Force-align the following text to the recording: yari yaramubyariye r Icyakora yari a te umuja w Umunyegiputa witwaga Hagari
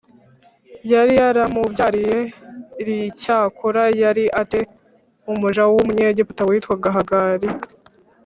yari 0.91 1.13
yaramubyariye 1.21 2.17
r 2.85 2.87
Icyakora 2.99 3.83
yari 4.01 4.25
a 4.41 4.43
te 4.51 4.59
umuja 5.31 5.61
w 5.69 5.71
Umunyegiputa 5.81 6.41
witwaga 6.49 6.89
Hagari 6.97 7.49